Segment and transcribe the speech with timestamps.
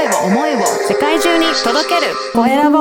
[0.00, 2.78] 声を思いを世界中に届けるコエラボ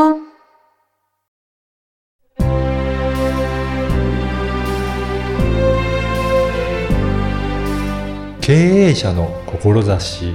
[8.39, 10.33] 経営者の志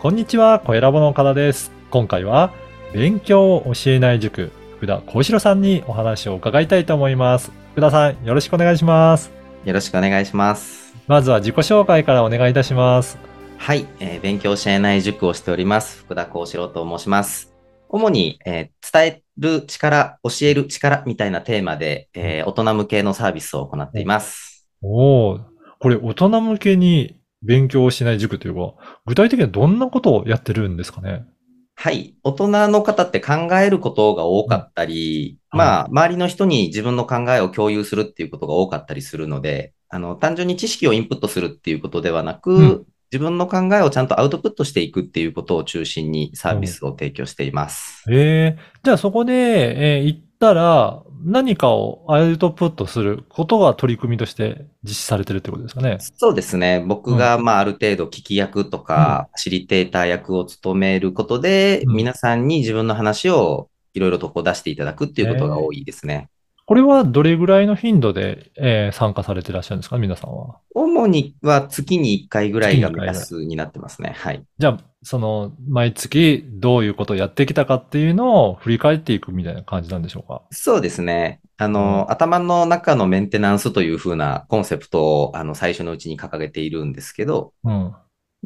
[0.00, 1.70] こんにちは、コエラボの岡田です。
[1.90, 2.52] 今回は、
[2.92, 7.52] 勉強を教えない塾、福田幸四郎さんにお話を伺いたいと思います。
[7.72, 9.30] 福田さん、よろしくお願いします。
[9.64, 10.83] よろしくお願いします。
[11.06, 13.18] まずは自己紹介からお願いいたします。
[13.58, 15.98] はい、えー勉強教えない塾をしております。
[15.98, 17.54] 福田幸四郎と申します。
[17.90, 24.66] 主に、えー伝える力、教える力みたいなテーマで、えー大人向けのサービスを行っています。
[24.80, 25.40] おお、
[25.78, 28.72] これ大人向けに勉強をしない塾というか、
[29.04, 31.26] 具体的にはどんなことをやってるんですかね？
[31.74, 48.02] はい、大人の方って考えることが多かったり、うんまあ、周りの人に自分の考えを共有するっていうことが多かったりするので、あの、単純に知識をインプットするっていうことではなく、うん自分の考えをちゃんとアウトプットしていくっていうことを中心にサービスを提供しています。
[48.10, 55.98] ええじゃあそこで、えー行ったら、何かをアウトプットすることが取り組みとして実施されてるってことですかね？
[56.00, 56.84] そうですね。
[56.84, 66.30] 僕が、まあ、ある程度聞き役とか、ファシリテーター役を務めることで、うん皆さんに自分の話をいろいろとこう出していただくっていうことが多いですね。
[66.66, 69.98] これはどれぐらいの頻度で、えー参加されてらっしゃるんですか？
[69.98, 70.56] 皆さんは。
[70.74, 74.14] 主には月に1回ぐらいが目安になってますね。
[74.16, 74.42] はい。
[74.58, 80.42] じゃあ、その、毎月どういうことをやってきたかっていうのを振り返っていくみたいな感じなんでしょうか？
[80.52, 81.40] そうですね。
[81.58, 87.94] あの、頭の中のメンテナンスというふうなコンセプトを、あの、最初のうちに掲げているんですけど、うん。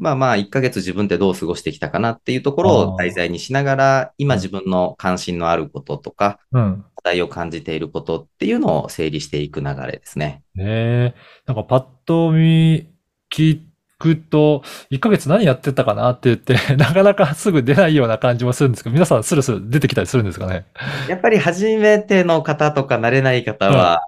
[0.01, 6.85] まあまあ、1ヶ月自分ってどう過ごしてきたかなっていうところを題材にしながら、今自分の関心のあることとか、うん。
[6.97, 10.43] 課題を感じていることっていうのを整理していく流れですね。
[10.55, 11.15] ねえ。
[11.47, 12.91] なんかパッと見、
[13.31, 13.61] 聞
[13.99, 20.67] くと、1ヶ月何やってたかなって言って、 なかなかすぐ出ないような感じもするんですけど、皆さんスルスル出てきたりするんですかね？
[21.09, 24.01] やっぱり初めての方とか慣れない方は、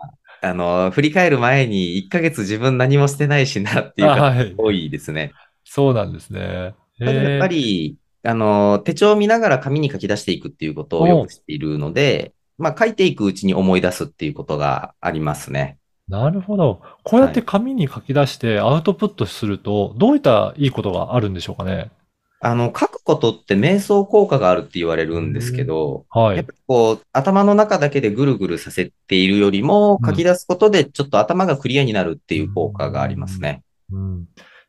[0.42, 4.32] あの、振り返る前に1ヶ月自分何もしてないしなっていう方。
[4.56, 5.32] 多いですね。
[5.72, 6.74] そうなんですね。
[6.98, 15.78] やっぱり、あの、手帳を見ながら紙に書き出していくっていうことをよくしているので、まあ書いていくうちに思い出すっていうことがありますね。
[16.08, 16.82] なるほど。
[17.04, 21.92] こうやって紙に書き出してアウトプットすると、どういったいいことがあるんでしょうかね？
[22.40, 26.50] あの、書くことって瞑想効果があるって言われるんですけど、はいやっぱ。
[26.52, 33.62] りこう、頭の中だけでぐるぐるさせているよりも、うん書き出すことでちょっと頭がクリアになるっていう効果がありますね。
[33.92, 34.26] うん。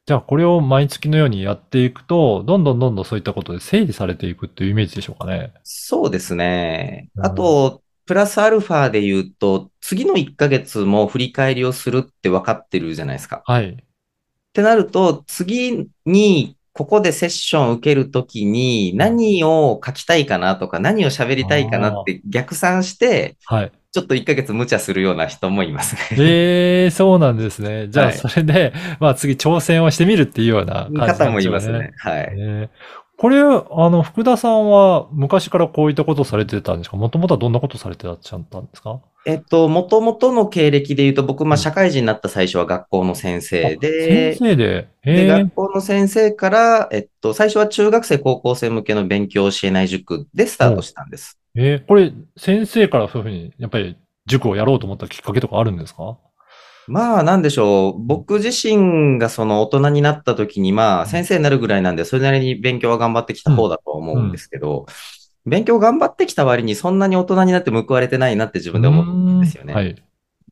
[0.07, 5.53] じゃあ、これを毎月のようにやっていくと、どんどんどんどんそういったことで整理されていくっていうイメージでしょうかね。
[5.63, 7.09] そうですね。
[7.15, 13.43] うんあと、プラスアルファで言うと、次の1ヶ月も振り返りをするって分かってるじゃないですか。
[13.45, 13.69] はい。
[13.69, 13.75] っ
[14.53, 23.71] てなると、次に、ここでセッションを受けるときに、何を書きたいかなとか、何を喋りたいかなって逆算して、はい。
[23.91, 26.01] ちょっと1ヶ月無茶するような人もいますね。
[26.19, 27.87] ええそうなんですね。
[27.89, 31.91] じゃあ、はいそれで、まあ次挑戦をしてみるっていうような感じなんでしょう方もいますね。。
[31.97, 32.33] はい。
[32.37, 36.97] えーこれ、あの、福田さんは昔からこういったことをされてたんですか？
[36.97, 38.99] もともとはどんなことをされてらっしゃったんですか？
[39.27, 44.87] えっと、もともとの経歴で言うと、僕、まあ、うん社会人になった最初は学校の先生で、先生で？
[45.03, 51.37] えで、え学校の先生から、えっと、最初は中学生、高校生向けの勉強を教えない塾でスタートしたんです。
[51.55, 56.17] えーこれ、先生からそういうふうに、やっぱり塾をやろうと思ったきっかけとかあるんですか？
[56.87, 57.95] まあ、なんでしょう。
[58.03, 64.85] 僕自身がその大人になった時に、まあ、先生になるぐらいなんで、それなりに勉強は頑張ってきた方だと思うんですけど、
[65.45, 69.73] 勉強頑張ってきた割にそんなに大人になって報われてないなって自分で思うんですよね。
[69.73, 69.95] はい。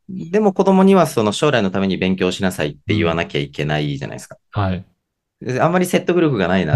[0.09, 4.37] でも子供にはその将来のために勉強しなさいって言わなきゃいけないじゃないですか。
[4.51, 4.85] はい。
[5.41, 6.75] であんまり説得力がないな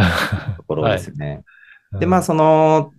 [0.57, 1.43] ところですよね。
[1.99, 2.91] で、まあ、うんその、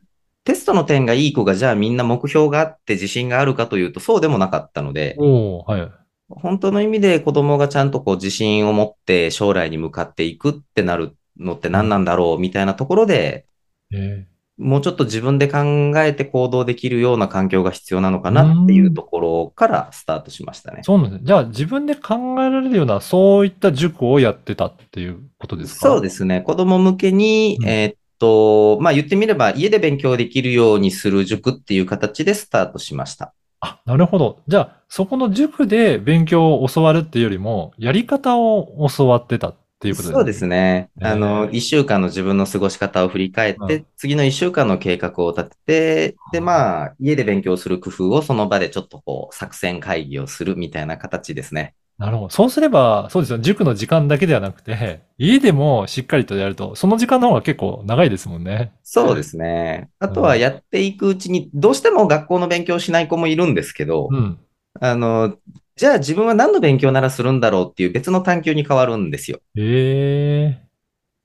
[0.45, 5.91] テストの点がいい子が、じゃあみんな目標があって自信があるかというと、そうでもなかったので、はい。
[6.29, 13.47] 本当の意味で子供がちゃんとこう自信を持って将来に向かっていくってなるのって何なんだろうみたいなところで、
[13.93, 14.27] え
[14.57, 20.85] もうちょっと自分で考えて行動できるような環境が必要なのかなっていうところからスタートしましたねー。
[20.85, 21.27] そうなんですね。
[21.27, 25.89] じゃあ、自分で考えられるような、そういった塾をやってたっていうことですか？
[25.89, 26.41] そうですね。
[26.41, 33.35] 子供向けに、うんえーっと、まあ言ってみれば家で勉強できるようにする塾っていう形でスタートしました。
[33.61, 34.41] あ、なるほど。
[34.47, 40.91] じゃあ、そこの塾で勉強を教わるっていうよりも、やり方を教わってたっていうことそうですね。
[41.01, 51.75] えーあの、一週間の自分の過ごし方を振り返って、うん次の一週間の計画を立てて、で、まあ、家で勉強する工夫をその場でちょっとこう、作戦会議をするみたいな形ですね。
[51.99, 52.31] なるほど。
[52.31, 53.39] そうすれば、そうですよ。
[53.39, 58.73] 塾の時間だけではなくて、家でもしっかりとやると、その時間の方が結構長いですもんね。
[58.83, 59.89] そうですね。
[59.99, 64.39] あとはやっていくうちに、どうしても学校の勉強しない子もいるんですけど、うん。
[64.81, 65.39] あの、
[65.77, 69.41] じゃあ自分は何の勉強ならするんだろうっていう別の探求に変わるんですよ。
[69.57, 70.65] ええ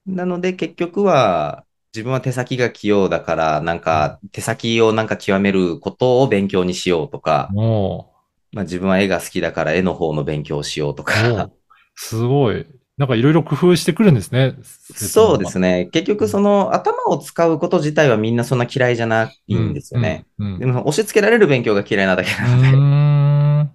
[0.06, 8.14] なので結局は、自分は手先が器用だから、なんか手先をなんか極めることを勉強にしようとか、も
[8.52, 11.50] まあ自分は絵が好きだから絵の方の勉強をしようとう、か
[11.96, 12.66] すごい。
[12.98, 14.56] なんかいろいろ工夫してくるんですね。
[14.94, 15.86] そうですね。
[15.86, 15.86] ね。
[15.86, 20.26] 結局その頭を使うこと自体はみんなそんな嫌いじゃないんですよね。
[20.38, 20.54] うん。
[20.54, 23.70] うんでも押し付けられる勉強が嫌いなだけうなので。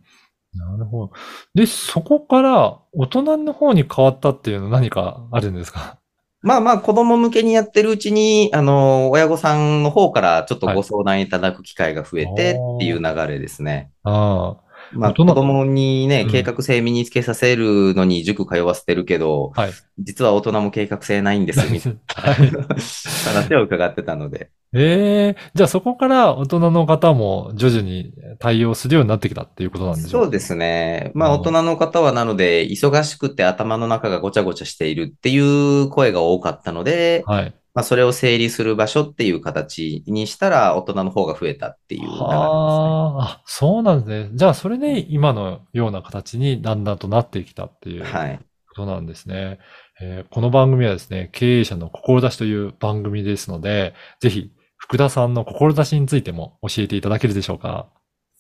[0.57, 1.13] なるほど。
[1.55, 5.99] で、そこから大人の方に変わったっていうのは何かあるんですか？
[6.43, 13.91] まあまあ子供向けにやってるうちに、あの、親御さんの方からちょっとご相談いただく機会が増えてっていう流れですね。
[14.03, 14.59] あ
[14.95, 19.63] まあ子供にねうん、計画性身につけさせるのに塾通わせてるけど、あ。
[19.63, 19.73] はい。
[19.99, 22.53] 実は大人も計画性ないんですみたいはい。
[22.53, 24.51] な 話を伺ってたので。
[24.77, 31.13] ええじゃあそこから大人の方も徐々に対応するようになってきたっていうことなんでしょそうですね。
[31.15, 37.55] まあうん大人の方はなので、忙しくて頭の中がごちゃごちゃしているっていう声が多かったので、はい。
[37.75, 42.27] まあそれを整理する場所っていう形にしたら大人の方が増えたっていう流れですね。
[42.29, 44.31] はあ、あ、そうなんですね。
[44.35, 48.41] じゃあそれで今のような形にだんだんとなってきたっていうはい。
[48.69, 49.59] ことなんですね。
[50.01, 57.89] えーこの番組はですね、経営者の志という番組ですので、ぜひ福田さんの志についても教えていただけるでしょうか？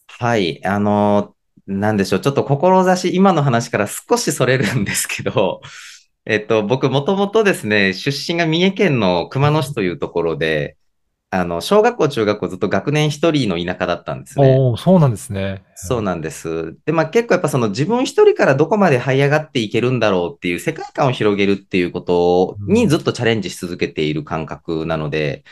[0.08, 0.64] はい。
[0.64, 1.34] あの、
[1.66, 2.20] なんでしょう。
[2.20, 5.60] ちょっと志、今の話から少しそれるんですけど、
[6.26, 10.76] えっと、僕もともとですね、出身が三重県の熊野市というところで、
[11.31, 14.56] あの、小学校、中学校ずっと学年一人の田舎だったんですね。
[14.56, 15.65] おお、そうなんですね。
[15.75, 16.76] そうなんです。
[16.87, 25.44] で、まあ結構やっぱその自分一人からどこまで這い上がっていけるんだろうっていう世界観を広げるっていうことにずっとチャレンジし続けている感覚なので、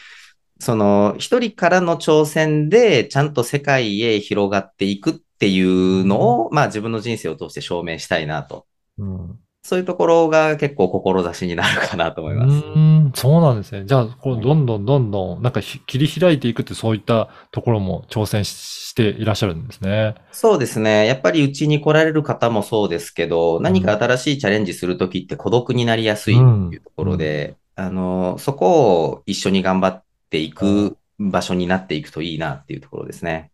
[0.60, 8.66] その一人からの挑戦でちゃんと世界へ広がっていくっていうのを、まあ自分の人生を通して証明したいなと。
[8.98, 9.41] うん。
[9.62, 12.66] そういうところが結構志になるかなと思います。
[12.66, 13.84] うーん、そうなんですね。
[13.86, 20.16] じゃあ、こう、どんどんどんどん、なんかひ切り開いていくってそういったところも挑戦ししていらっしゃるんですね。
[20.32, 21.06] そうですね。
[21.06, 33.51] やっぱりうちに来られる方もそうですけど、何か新しいチャレンジするときって孤独になりやすいっていうところで、あの、そこを一緒に頑張っていく場所になっていくといいなっていうところですね。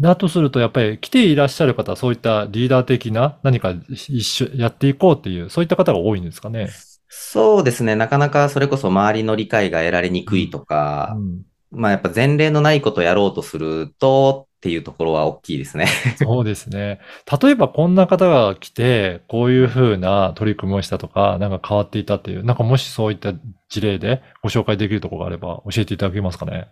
[0.00, 6.68] だとすると、やっぱり来ていらっしゃる方は、そういったリーダー的な何か一緒やっていこうっていう、そういった方が多いんですかね。
[7.08, 7.94] そうですね。
[7.94, 15.86] なかなかそれこそ周りの理解が得られにくいとかう、ん、まあやっぱ前例のないことをやろうとするとっていうところは大きいですね。
[16.18, 16.98] そうですね。
[17.40, 23.32] 例えばこんな方が来て、こういうふうな取り組みをしたとか、なんか変わっていたっていう、なんかもしそういった
[23.68, 26.68] 事例でご紹介できるところがあれば教えていただけますかね。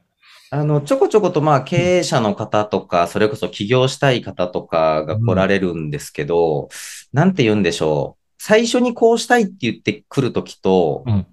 [0.55, 6.69] あの、ちょこちょことまあ経営者の方とか、それこそ起業したい方とかが来られるんですけど、
[7.11, 8.23] なんて言うんでしょう。
[8.39, 11.27] 最初にこうしたいって言ってくるときと、うん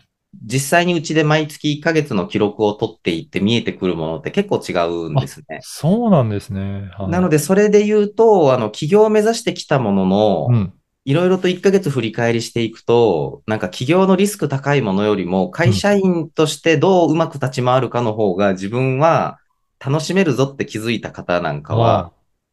[0.45, 5.57] 実際にうちで毎月1ヶ月の記録を取っていって見えてくるものって結構違うんですね。
[5.61, 6.91] そうなんですね。
[6.93, 10.73] はいなので、それで言うと、あの、起業を目指してきたものの、うん。
[11.05, 19.39] いろいろと1ヶ月振り返りしていくと、なんか起業のリスク高いものよりも、会社員としてどううまく立ち回るかの方が自分は
[19.79, 22.11] 楽しめるぞって気づいた方なんかは、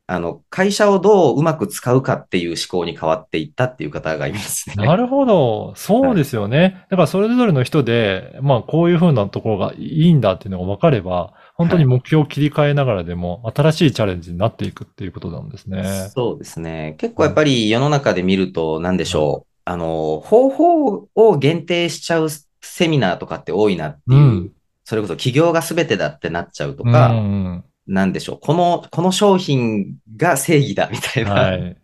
[0.09, 4.77] あの、会社をどううまく使うかっていう思考に変わっていったっていう方がいますね。
[4.77, 5.75] なるほど。
[5.75, 6.87] そうですよね。
[6.91, 16.11] だからそれぞれの人で、まあこういうふうなところがいいんだっていうのが分かれば、本当に目標を切り替えながらでも新しいチャレンジになっていくっていうことなんですね。
[16.15, 16.97] そうですね。
[16.99, 19.53] 結構やっぱり世の中で見ると、なんでしょう。
[19.65, 22.29] あの、方法を限定しちゃう
[22.61, 24.53] セミナーとかって多いなっていう、うん
[24.89, 28.39] それこそ起業が全てだってなっちゃうとうんか、うんなんでしょう。
[28.41, 31.33] この、この商品が正義だみたいな。
[31.33, 31.77] はい。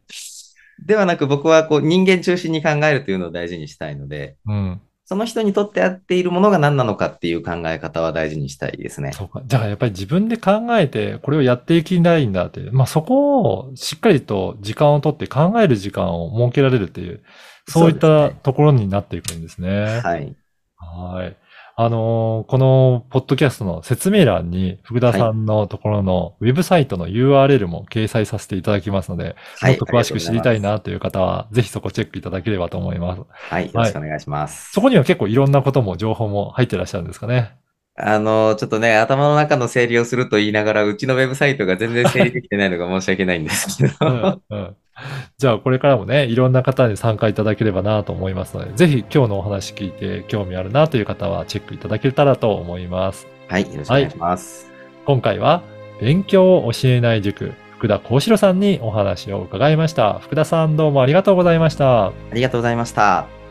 [0.85, 4.81] ではなく僕はこう人間中心に考えるというのを大事にしたいので、うん。
[5.13, 9.13] その人にとって合っているものが何なのかっていう考え方は大事にしたいですね。
[9.13, 9.43] そうか。
[9.45, 12.71] じゃあやっぱり自分で考えて、これをやっていきたいんだって。
[12.73, 17.23] まあそこをしっかりと時間をとって考える時間を設けられるっていう、
[17.69, 20.01] そういったところになっていくんですね。
[20.01, 20.35] はい。
[20.79, 21.37] はい。
[21.75, 29.73] あのーこのポッドキャストの説明欄に福田さんのところのウェブサイトの URL も掲載させていただきますので、はい。
[29.73, 33.23] もっと詳しく知りたいなという方は、ぜひそこチェックいただければと思います。
[33.31, 33.67] はい。
[33.67, 34.73] よろしくお願いします。
[34.73, 37.57] そこには結構いろんなことも情報も入ってらっしゃるんですかね？
[37.95, 43.97] あの、ちょっとね、頭の中の整理をすると言いながら、うちのウェブサイトが全然整理できてないのが申し訳ないんですけど。
[44.01, 44.77] うんうん
[45.39, 53.27] じゃあこれからもね、いろんな方に参加いただければなと思いますので、ぜひ今日のお話聞いて興味あるなという方はチェックいただけたらと思います。
[53.49, 54.71] はい、よろしくお願いします。
[55.05, 55.63] 今回は
[56.01, 60.19] 勉強を教えない塾、福田幸四郎さんにお話を伺いました。
[60.21, 62.07] 福田さんどうもありがとうございました。
[62.07, 63.42] ありがとうございました。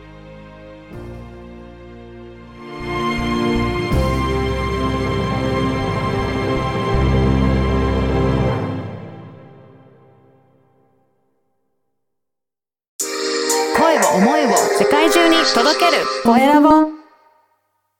[15.54, 16.06] 届ける。
[16.24, 17.01] コエラボ。